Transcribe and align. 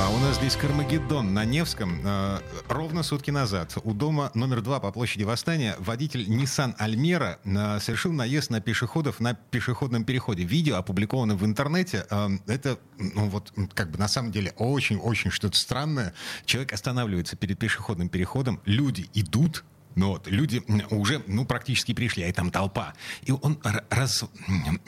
А 0.00 0.10
у 0.10 0.18
нас 0.18 0.36
здесь 0.36 0.54
Кармагеддон 0.54 1.34
на 1.34 1.44
Невском. 1.44 2.00
А, 2.04 2.40
ровно 2.68 3.02
сутки 3.02 3.32
назад 3.32 3.76
у 3.82 3.92
дома 3.92 4.30
номер 4.32 4.60
два 4.62 4.78
по 4.78 4.92
площади 4.92 5.24
Восстания 5.24 5.74
водитель 5.80 6.24
Nissan 6.28 6.76
Альмера 6.78 7.40
совершил 7.80 8.12
наезд 8.12 8.50
на 8.50 8.60
пешеходов 8.60 9.18
на 9.18 9.34
пешеходном 9.34 10.04
переходе. 10.04 10.44
Видео 10.44 10.76
опубликовано 10.76 11.34
в 11.34 11.44
интернете. 11.44 12.06
А, 12.10 12.30
это, 12.46 12.78
ну 12.96 13.28
вот, 13.28 13.52
как 13.74 13.90
бы 13.90 13.98
на 13.98 14.06
самом 14.06 14.30
деле 14.30 14.54
очень-очень 14.56 15.32
что-то 15.32 15.58
странное. 15.58 16.14
Человек 16.44 16.72
останавливается 16.72 17.34
перед 17.34 17.58
пешеходным 17.58 18.08
переходом, 18.08 18.60
люди 18.66 19.10
идут, 19.14 19.64
но 19.98 20.10
вот 20.10 20.28
люди 20.28 20.62
уже, 20.90 21.22
ну, 21.26 21.44
практически 21.44 21.92
пришли, 21.92 22.22
а 22.22 22.32
там 22.32 22.52
толпа. 22.52 22.94
И 23.24 23.32
он, 23.32 23.58
раз, 23.90 24.24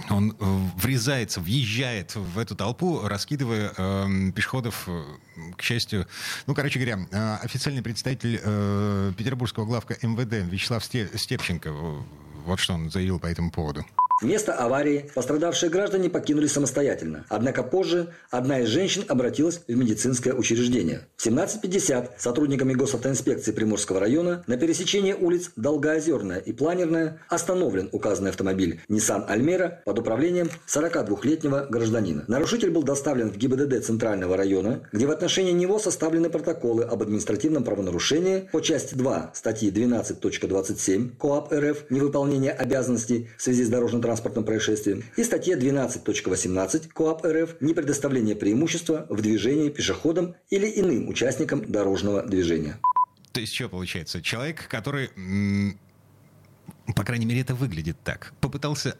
он 0.08 0.36
э, 0.38 0.58
врезается, 0.76 1.40
въезжает 1.40 2.14
в 2.14 2.38
эту 2.38 2.54
толпу, 2.54 3.00
раскидывая 3.02 3.72
э, 3.76 4.30
пешеходов, 4.34 4.88
к 5.56 5.62
счастью. 5.62 6.06
Ну, 6.46 6.54
короче 6.54 6.78
говоря, 6.78 7.08
э, 7.10 7.34
официальный 7.42 7.82
представитель 7.82 8.40
э, 8.40 9.12
петербургского 9.18 9.64
главка 9.64 9.96
МВД 10.00 10.48
Вячеслав 10.48 10.84
Степченко, 10.84 11.72
вот 12.46 12.60
что 12.60 12.74
он 12.74 12.88
заявил 12.90 13.18
по 13.18 13.26
этому 13.26 13.50
поводу. 13.50 13.84
Место 14.22 14.52
аварии 14.52 15.10
пострадавшие 15.14 15.70
граждане 15.70 16.10
покинули 16.10 16.46
самостоятельно. 16.46 17.24
Однако 17.30 17.62
позже 17.62 18.12
одна 18.30 18.60
из 18.60 18.68
женщин 18.68 19.02
обратилась 19.08 19.62
в 19.66 19.74
медицинское 19.74 20.34
учреждение. 20.34 21.06
В 21.16 21.26
17.50 21.26 22.10
сотрудниками 22.18 22.74
госавтоинспекции 22.74 23.52
Приморского 23.52 23.98
района 23.98 24.44
на 24.46 24.58
пересечении 24.58 25.14
улиц 25.14 25.52
Долгоозерная 25.56 26.38
и 26.38 26.52
Планерная 26.52 27.18
остановлен 27.30 27.88
указанный 27.92 28.28
автомобиль 28.28 28.80
Nissan 28.90 29.24
Альмера 29.26 29.80
под 29.86 30.00
управлением 30.00 30.50
42-летнего 30.66 31.66
гражданина. 31.70 32.24
Нарушитель 32.28 32.70
был 32.70 32.82
доставлен 32.82 33.30
в 33.30 33.38
ГИБДД 33.38 33.82
Центрального 33.82 34.36
района, 34.36 34.82
где 34.92 35.06
в 35.06 35.10
отношении 35.12 35.52
него 35.52 35.78
составлены 35.78 36.28
протоколы 36.28 36.84
об 36.84 37.02
административном 37.02 37.64
правонарушении 37.64 38.50
по 38.52 38.60
части 38.60 38.94
2 38.94 39.30
статьи 39.32 39.70
12.27 39.70 41.16
КоАП 41.16 41.52
РФ 41.54 41.84
«Невыполнение 41.88 42.52
обязанностей 42.52 43.30
в 43.38 43.42
связи 43.42 43.64
с 43.64 43.68
дорожно 43.70 44.02
транспортным 44.10 44.44
происшествием 44.44 45.04
и 45.16 45.22
статья 45.22 45.56
12.18 45.56 46.88
КоАП 46.88 47.24
РФ 47.24 47.60
«Не 47.60 47.74
предоставление 47.74 48.34
преимущества 48.34 49.06
в 49.08 49.22
движении 49.22 49.68
пешеходам 49.68 50.34
или 50.50 50.66
иным 50.66 51.08
участникам 51.08 51.70
дорожного 51.70 52.24
движения». 52.24 52.80
То 53.30 53.40
есть 53.40 53.54
что 53.54 53.68
получается? 53.68 54.20
Человек, 54.20 54.66
который, 54.66 55.10
по 56.96 57.04
крайней 57.04 57.24
мере, 57.24 57.42
это 57.42 57.54
выглядит 57.54 57.98
так, 58.02 58.32
попытался 58.40 58.96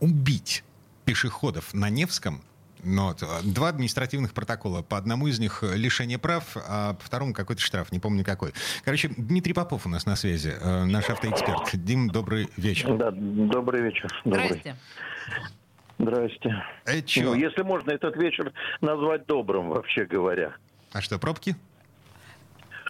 убить 0.00 0.64
пешеходов 1.04 1.74
на 1.74 1.90
Невском, 1.90 2.42
ну, 2.82 3.08
вот. 3.08 3.24
Два 3.44 3.68
административных 3.68 4.32
протокола. 4.32 4.82
По 4.82 4.96
одному 4.96 5.26
из 5.28 5.38
них 5.38 5.62
лишение 5.62 6.18
прав, 6.18 6.56
а 6.56 6.94
по 6.94 7.04
второму 7.04 7.34
какой-то 7.34 7.62
штраф. 7.62 7.92
Не 7.92 7.98
помню 7.98 8.24
какой. 8.24 8.52
Короче, 8.84 9.08
Дмитрий 9.16 9.52
Попов 9.52 9.86
у 9.86 9.88
нас 9.88 10.06
на 10.06 10.16
связи, 10.16 10.54
э, 10.60 10.84
наш 10.84 11.08
автоэксперт. 11.10 11.70
Дим, 11.72 12.08
добрый 12.08 12.48
вечер. 12.56 12.96
Да, 12.96 13.10
добрый 13.10 13.82
вечер. 13.82 14.08
Добрый. 14.24 14.48
Здрасте. 14.48 14.76
Здрасте. 15.98 16.64
Э? 16.86 17.00
Ну, 17.16 17.34
если 17.34 17.62
можно 17.62 17.90
этот 17.90 18.16
вечер 18.16 18.52
назвать 18.80 19.26
добрым, 19.26 19.68
вообще 19.68 20.04
говоря. 20.04 20.56
А 20.92 21.00
что, 21.00 21.18
пробки? 21.18 21.56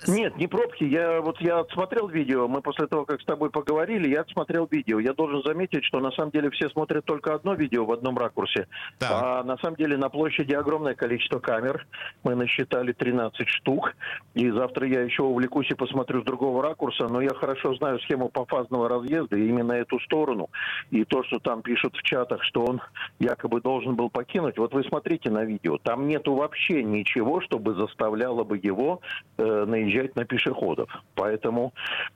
Нет, 0.09 0.37
не 0.37 0.47
пробки. 0.47 0.85
Я 0.85 1.21
вот 1.21 1.41
я 1.41 1.61
отсмотрел 1.61 2.09
видео. 2.09 2.49
Мы 2.49 2.63
после 2.63 2.87
того, 2.87 3.05
как 3.05 3.21
с 3.21 3.25
тобой 3.25 3.51
поговорили, 3.51 4.09
я 4.09 4.23
отсмотрел 4.23 4.67
видео. 4.71 4.99
Я 4.99 5.13
должен 5.13 5.43
заметить, 5.43 5.85
что 5.85 6.01
на 6.01 6.11
самом 6.13 6.31
деле 6.31 6.51
все 6.51 6.71
смотрят 6.71 7.05
только 7.05 7.35
одно 7.35 7.55
видео 7.55 7.85
в 7.85 7.93
одном 7.93 8.17
ракурсе. 8.17 8.67
Так. 8.99 9.11
А 9.13 9.45
на 9.45 9.59
самом 9.59 9.77
деле 9.77 9.97
на 9.97 10.09
площади 10.09 10.55
огромное 10.55 10.95
количество 10.95 11.39
камер. 11.39 11.87
Мы 12.25 12.35
насчитали 12.35 12.93
13 12.93 13.47
штук. 13.49 13.95
И 14.35 14.51
завтра 14.51 14.87
я 14.87 15.03
еще 15.03 15.23
увлекусь 15.23 15.71
и 15.71 15.75
посмотрю 15.75 16.23
с 16.23 16.25
другого 16.25 16.63
ракурса. 16.63 17.07
Но 17.09 17.21
я 17.21 17.35
хорошо 17.35 17.75
знаю 17.75 18.01
схему 18.01 18.31
пофазного 18.31 18.89
разъезда 18.89 19.37
и 19.37 19.49
именно 19.49 19.73
эту 19.73 20.01
сторону. 20.01 20.49
И 20.91 21.05
то, 21.05 21.23
что 21.25 21.39
там 21.39 21.63
пишут 21.63 21.95
в 21.97 22.03
чатах, 22.03 22.43
что 22.45 22.65
он 22.65 22.81
якобы 23.19 23.61
должен 23.61 23.97
был 23.97 24.09
покинуть. 24.09 24.57
Вот 24.57 24.73
вы 24.73 24.83
смотрите 24.85 25.31
на 25.31 25.45
видео. 25.45 25.77
Там 25.79 26.09
нету 26.09 26.35
вообще 26.35 26.83
ничего, 26.83 27.41
чтобы 27.43 27.75
заставляло 27.75 28.45
бы 28.45 28.59
его 28.63 29.01
э, 29.37 29.65
наезжать 29.67 29.90
на 30.17 30.25
пешеходов. 30.25 30.91
Поэтому 31.15 31.73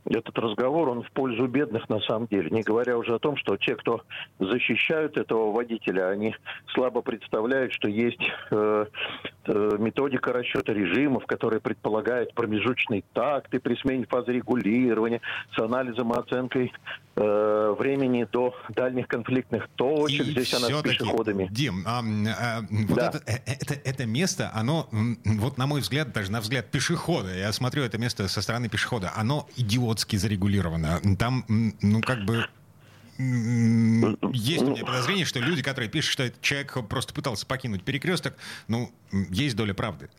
этот 0.09 0.39
разговор, 0.39 0.89
он 0.89 1.03
в 1.03 1.11
пользу 1.13 1.47
бедных 1.47 1.89
на 1.89 2.01
самом 2.01 2.27
деле. 2.27 2.51
Не 2.51 2.63
говоря 2.63 2.97
уже 2.97 3.15
о 3.15 3.19
том, 3.19 3.37
что 3.37 3.57
те, 3.57 3.77
кто 3.77 4.03
защищают 4.39 5.17
этого 5.17 5.53
водителя, 5.53 6.09
они 6.09 6.35
слабо 6.75 7.03
представляют, 7.03 7.73
что 7.73 7.89
есть 7.89 8.23
э, 8.51 8.87
э, 9.47 9.77
методика 9.79 10.33
расчета 10.33 10.73
режимов, 10.73 11.27
которая 11.27 11.61
предполагает 11.61 12.35
промежуточный 12.35 13.05
такт 13.13 13.53
и 13.55 13.59
при 13.59 13.75
смене 13.77 14.07
фазы 14.07 14.33
регулирования 14.33 15.21
с 15.55 15.59
анализом 15.59 16.13
и 16.13 16.19
оценкой 16.19 16.73
э, 17.17 17.75
времени 17.79 18.27
до 18.31 18.55
дальних 18.71 19.09
конфликтных 19.09 19.69
точек. 19.77 20.27
И 20.27 20.31
Здесь 20.31 20.55
она 20.55 20.69
с 20.69 20.83
пешеходами. 20.83 21.49
Дим, 21.51 21.83
а, 21.87 22.01
а, 22.01 22.61
вот 22.71 22.97
Да. 22.97 23.09
это, 23.09 23.23
э, 23.27 23.39
это, 23.47 23.75
это 23.75 24.07
место, 24.07 24.51
оно, 24.55 24.89
вот 25.25 25.59
на 25.59 25.67
мой 25.67 25.81
взгляд, 25.81 26.13
даже 26.13 26.31
на 26.31 26.41
взгляд 26.41 26.71
пешехода, 26.71 27.35
я 27.37 27.53
смотрю 27.53 27.83
это 27.83 27.99
место 27.99 28.29
со 28.29 28.43
стороны 28.43 28.69
пешехода, 28.69 29.13
оно 29.15 29.49
идиотски 29.57 30.17
зарегулировано. 30.17 31.01
Там, 31.19 31.45
ну, 31.49 32.01
как 32.01 32.25
бы... 32.25 32.47
Есть 33.17 34.63
у 34.63 34.71
меня 34.71 34.85
подозрение, 34.85 35.25
что 35.25 35.39
люди, 35.39 35.63
которые 35.63 35.89
пишут, 35.89 36.11
что 36.11 36.25
этот 36.25 36.41
человек 36.41 36.77
просто 36.89 37.15
пытался 37.15 37.47
покинуть 37.47 37.85
перекресток, 37.85 38.35
ну, 38.67 38.91
есть 39.31 39.57
доля 39.57 39.73
правды. 39.73 40.11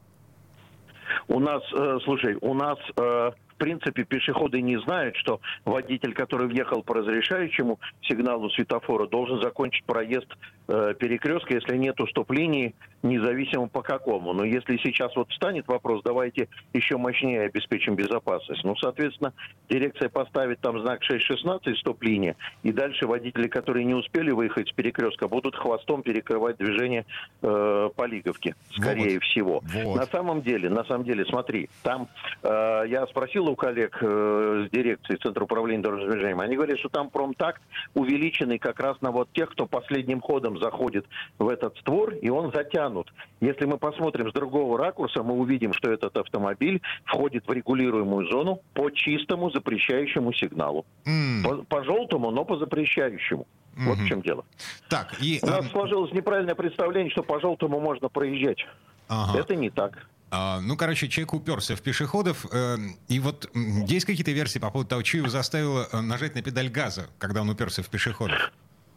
У 1.27 1.39
нас, 1.39 1.61
э, 1.73 1.99
слушай, 2.03 2.37
у 2.41 2.53
нас 2.53 2.77
э, 2.97 3.31
в 3.55 3.57
принципе 3.57 4.03
пешеходы 4.03 4.61
не 4.61 4.77
знают, 4.81 5.15
что 5.15 5.39
водитель, 5.63 6.13
который 6.13 6.47
въехал 6.47 6.83
по 6.83 6.93
разрешающему 6.93 7.79
сигналу 8.01 8.49
светофора, 8.49 9.07
должен 9.07 9.41
закончить 9.41 9.85
проезд 9.85 10.27
э, 10.67 10.93
перекрестка, 10.99 11.55
если 11.55 11.77
нет 11.77 11.99
уступлений, 12.01 12.75
независимо 13.01 13.67
по 13.67 13.81
какому. 13.81 14.33
Но 14.33 14.43
если 14.43 14.77
сейчас 14.77 15.15
вот 15.15 15.29
встанет 15.29 15.67
вопрос, 15.67 16.01
давайте 16.03 16.49
еще 16.73 16.97
мощнее 16.97 17.43
обеспечим 17.43 17.95
безопасность. 17.95 18.63
Ну, 18.63 18.75
соответственно, 18.75 19.33
дирекция 19.69 20.09
поставит 20.09 20.59
там 20.59 20.79
знак 20.81 20.99
6.16 21.09 21.75
стоп-линия, 21.77 22.35
и 22.63 22.73
дальше 22.73 23.07
водители, 23.07 23.47
которые 23.47 23.85
не 23.85 23.93
успели 23.93 24.31
выехать 24.31 24.67
с 24.67 24.71
перекрестка, 24.73 25.27
будут 25.29 25.55
хвостом 25.55 26.03
перекрывать 26.03 26.57
движение 26.57 27.05
э, 27.41 27.89
по 27.95 28.05
Лиговке, 28.05 28.55
скорее 28.71 29.15
Вот. 29.15 29.23
всего. 29.23 29.63
Вот. 29.63 29.95
На 29.95 30.05
самом 30.07 30.41
деле, 30.41 30.69
на 30.69 30.83
самом 30.83 31.05
деле, 31.05 31.25
смотри, 31.25 31.69
там 31.83 32.09
э, 32.43 32.83
я 32.87 33.07
спросил 33.07 33.44
у 33.49 33.55
коллег 33.55 33.97
э, 34.01 34.67
с 34.67 34.71
дирекции 34.71 35.15
Центра 35.15 35.43
управления 35.43 35.81
дорожным 35.83 36.11
движением, 36.11 36.39
они 36.41 36.55
говорят, 36.55 36.79
что 36.79 36.89
там 36.89 37.09
промтакт 37.09 37.61
увеличенный 37.93 38.59
как 38.59 38.79
раз 38.79 38.99
на 39.01 39.11
вот 39.11 39.29
тех, 39.33 39.49
кто 39.51 39.65
последним 39.65 40.21
ходом 40.21 40.59
заходит 40.59 41.05
в 41.39 41.47
этот 41.49 41.77
створ, 41.77 42.13
и 42.13 42.29
он 42.29 42.51
затянут. 42.51 43.13
Если 43.41 43.65
мы 43.65 43.77
посмотрим 43.77 44.29
с 44.29 44.33
другого 44.33 44.77
ракурса, 44.77 45.23
мы 45.23 45.33
увидим, 45.35 45.73
что 45.73 45.91
этот 45.91 46.15
автомобиль 46.17 46.81
входит 47.05 47.47
в 47.47 47.51
регулируемую 47.51 48.27
зону 48.29 48.61
по 48.73 48.89
чистому 48.89 49.51
запрещающему 49.51 50.33
сигналу. 50.33 50.85
М, 51.05 51.43
По, 51.43 51.57
по 51.63 51.83
желтому, 51.83 52.31
но 52.31 52.45
по 52.45 52.57
запрещающему. 52.57 53.45
Вот 53.77 53.97
в 53.97 54.07
чем 54.07 54.21
дело. 54.21 54.45
Так, 54.89 55.15
и... 55.21 55.39
У 55.43 55.47
нас 55.47 55.65
а, 55.65 55.69
сложилось 55.69 56.13
неправильное 56.13 56.55
представление, 56.55 57.11
что 57.11 57.23
по 57.23 57.41
желтому 57.41 57.79
можно 57.81 58.07
проезжать. 58.07 58.65
ага. 59.09 59.37
Это 59.39 59.55
не 59.55 59.69
так. 59.69 60.07
А, 60.31 60.59
ну, 60.59 60.75
короче, 60.75 61.07
человек 61.07 61.33
уперся 61.33 61.75
в 61.75 61.81
пешеходов, 61.81 62.45
э, 62.51 62.77
и 63.07 63.19
вот 63.19 63.49
есть 63.53 64.05
какие-то 64.05 64.31
версии 64.31 64.59
по 64.59 64.71
поводу 64.71 64.89
того, 64.89 65.03
что 65.03 65.17
его 65.17 65.29
заставило 65.29 65.87
э, 65.91 66.01
нажать 66.01 66.35
на 66.35 66.41
педаль 66.41 66.69
газа, 66.69 67.07
когда 67.19 67.41
он 67.41 67.49
уперся 67.49 67.83
в 67.83 67.89
пешеходов? 67.89 68.51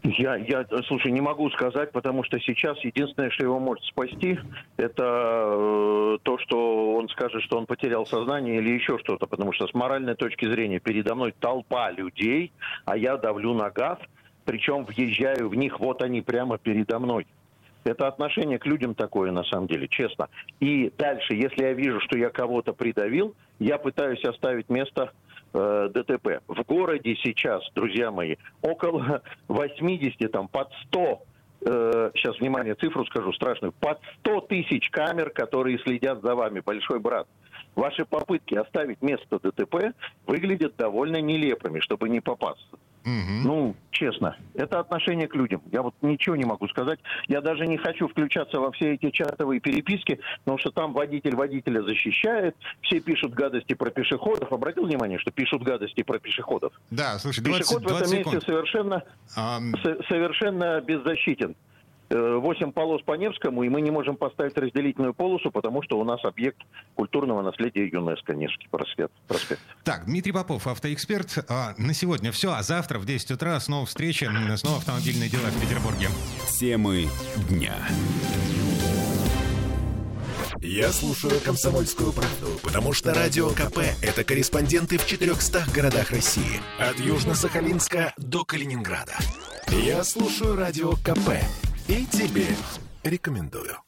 Я, 0.04 0.36
я, 0.36 0.64
слушай, 0.86 1.10
не 1.10 1.20
могу 1.20 1.50
сказать, 1.50 1.90
потому 1.90 2.22
что 2.22 2.38
сейчас 2.38 2.78
единственное, 2.84 3.30
что 3.30 3.44
его 3.44 3.58
может 3.58 3.84
спасти, 3.84 4.38
это 4.76 5.02
э, 5.04 6.18
то, 6.22 6.38
что 6.38 6.94
он 6.94 7.08
скажет, 7.08 7.42
что 7.42 7.58
он 7.58 7.66
потерял 7.66 8.06
сознание 8.06 8.58
или 8.58 8.70
еще 8.70 8.98
что-то, 8.98 9.26
потому 9.26 9.52
что 9.52 9.66
с 9.66 9.74
моральной 9.74 10.14
точки 10.14 10.46
зрения 10.46 10.78
передо 10.78 11.14
мной 11.14 11.34
толпа 11.38 11.90
людей, 11.90 12.52
а 12.84 12.96
я 12.96 13.16
давлю 13.16 13.54
на 13.54 13.70
газ, 13.70 13.98
причем 14.44 14.84
въезжаю 14.84 15.48
в 15.48 15.54
них, 15.56 15.80
вот 15.80 16.00
они 16.00 16.22
прямо 16.22 16.58
передо 16.58 17.00
мной. 17.00 17.26
Это 17.84 18.06
отношение 18.06 18.58
к 18.58 18.66
людям 18.66 18.94
такое, 18.94 19.30
на 19.30 19.44
самом 19.44 19.66
деле, 19.66 19.88
честно. 19.88 20.28
И 20.60 20.92
дальше, 20.98 21.34
если 21.34 21.62
я 21.62 21.72
вижу, 21.72 22.00
что 22.00 22.18
я 22.18 22.30
кого-то 22.30 22.72
придавил, 22.72 23.34
я 23.58 23.78
пытаюсь 23.78 24.22
оставить 24.24 24.68
место 24.68 25.12
э, 25.52 25.88
ДТП. 25.92 26.42
В 26.48 26.62
городе 26.64 27.16
сейчас, 27.22 27.62
друзья 27.74 28.10
мои, 28.10 28.36
около 28.62 29.22
80, 29.48 30.30
там, 30.30 30.48
под 30.48 30.68
100 30.88 31.22
э, 31.60 32.10
сейчас, 32.14 32.38
внимание, 32.38 32.74
цифру 32.74 33.04
скажу 33.06 33.32
страшную, 33.32 33.72
под 33.72 33.98
100 34.20 34.40
тысяч 34.42 34.90
камер, 34.90 35.30
которые 35.30 35.78
следят 35.78 36.20
за 36.22 36.34
вами, 36.34 36.60
большой 36.60 37.00
брат. 37.00 37.26
Ваши 37.74 38.04
попытки 38.04 38.54
оставить 38.54 39.00
место 39.02 39.38
ДТП 39.38 39.94
выглядят 40.26 40.76
довольно 40.76 41.20
нелепыми, 41.20 41.80
чтобы 41.80 42.08
не 42.08 42.20
попасться. 42.20 42.78
Угу. 43.08 43.48
Ну, 43.48 43.76
честно, 43.90 44.36
это 44.54 44.80
отношение 44.80 45.28
к 45.28 45.34
людям. 45.34 45.62
Я 45.72 45.82
вот 45.82 45.94
ничего 46.02 46.36
не 46.36 46.44
могу 46.44 46.68
сказать. 46.68 46.98
Я 47.26 47.40
даже 47.40 47.66
не 47.66 47.78
хочу 47.78 48.06
включаться 48.06 48.60
во 48.60 48.70
все 48.72 48.94
эти 48.94 49.10
чатовые 49.10 49.60
переписки, 49.60 50.20
потому 50.44 50.58
что 50.58 50.70
там 50.70 50.92
водитель 50.92 51.34
водителя 51.34 51.82
защищает, 51.82 52.54
все 52.82 53.00
пишут 53.00 53.32
гадости 53.32 53.72
про 53.72 53.90
пешеходов. 53.90 54.52
Обратил 54.52 54.84
внимание, 54.84 55.18
что 55.18 55.30
пишут 55.30 55.62
гадости 55.62 56.02
про 56.02 56.18
пешеходов? 56.18 56.72
Да, 56.90 57.18
слушай, 57.18 57.40
20, 57.40 57.60
Пешеход 57.60 57.82
20 57.82 57.98
в 57.98 58.02
этом 58.02 58.18
секунд. 58.18 58.34
месте 58.34 58.46
совершенно, 58.50 59.02
а... 59.36 59.58
совершенно 60.08 60.80
беззащитен. 60.82 61.56
8 62.10 62.72
полос 62.72 63.02
по 63.02 63.14
Невскому, 63.14 63.62
и 63.64 63.68
мы 63.68 63.80
не 63.80 63.90
можем 63.90 64.16
поставить 64.16 64.56
разделительную 64.56 65.14
полосу, 65.14 65.50
потому 65.50 65.82
что 65.82 65.98
у 65.98 66.04
нас 66.04 66.24
объект 66.24 66.58
культурного 66.94 67.42
наследия 67.42 67.86
ЮНЕСКО, 67.86 68.34
Невский 68.34 68.68
проспект. 68.68 69.12
проспект. 69.26 69.60
Так, 69.84 70.06
Дмитрий 70.06 70.32
Попов, 70.32 70.66
автоэксперт. 70.66 71.44
А, 71.48 71.74
на 71.76 71.92
сегодня 71.92 72.32
все, 72.32 72.52
а 72.52 72.62
завтра 72.62 72.98
в 72.98 73.04
10 73.06 73.32
утра 73.32 73.58
снова 73.60 73.86
встреча, 73.86 74.30
снова 74.56 74.78
автомобильные 74.78 75.28
дела 75.28 75.48
в 75.50 75.60
Петербурге. 75.60 76.08
Темы 76.58 77.06
дня. 77.48 77.74
Я 80.60 80.88
слушаю 80.90 81.40
«Комсомольскую 81.44 82.12
правду», 82.12 82.58
потому 82.64 82.92
что 82.92 83.14
«Радио 83.14 83.50
КП»— 83.50 83.78
это 84.02 84.24
корреспонденты 84.24 84.98
в 84.98 85.06
400 85.06 85.64
городах 85.72 86.10
России. 86.10 86.60
От 86.80 86.96
Южно-Сахалинска 86.96 88.12
до 88.16 88.44
Калининграда. 88.44 89.16
Я 89.68 90.02
слушаю 90.02 90.56
«Радио 90.56 90.92
КП» 91.04 91.44
и 91.88 92.04
тебе 92.04 92.46
рекомендую. 93.02 93.87